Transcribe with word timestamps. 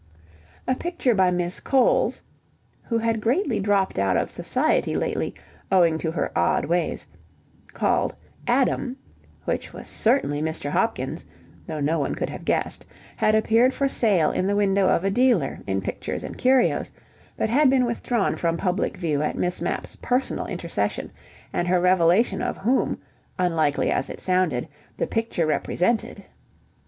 A 0.67 0.73
picture 0.73 1.13
by 1.13 1.29
Miss 1.29 1.59
Coles 1.59 2.23
(who 2.85 2.97
had 2.97 3.21
greatly 3.21 3.59
dropped 3.59 3.99
out 3.99 4.17
of 4.17 4.31
society 4.31 4.95
lately, 4.95 5.35
owing 5.71 5.99
to 5.99 6.09
her 6.09 6.31
odd 6.35 6.65
ways) 6.65 7.05
called 7.71 8.15
"Adam", 8.47 8.97
which 9.45 9.73
was 9.73 9.85
certainly 9.87 10.41
Mr. 10.41 10.71
Hopkins 10.71 11.23
(though 11.67 11.79
no 11.79 11.99
one 11.99 12.15
could 12.15 12.31
have 12.31 12.43
guessed) 12.45 12.83
had 13.15 13.35
appeared 13.35 13.75
for 13.75 13.87
sale 13.87 14.31
in 14.31 14.47
the 14.47 14.55
window 14.55 14.89
of 14.89 15.03
a 15.03 15.11
dealer 15.11 15.59
in 15.67 15.83
pictures 15.83 16.23
and 16.23 16.35
curios, 16.35 16.91
but 17.37 17.49
had 17.51 17.69
been 17.69 17.85
withdrawn 17.85 18.35
from 18.35 18.57
public 18.57 18.97
view 18.97 19.21
at 19.21 19.37
Miss 19.37 19.61
Mapp's 19.61 19.95
personal 20.01 20.47
intercession 20.47 21.11
and 21.53 21.67
her 21.67 21.79
revelation 21.79 22.41
of 22.41 22.57
whom, 22.57 22.97
unlikely 23.37 23.91
as 23.91 24.09
it 24.09 24.19
sounded, 24.19 24.67
the 24.97 25.05
picture 25.05 25.45
represented. 25.45 26.25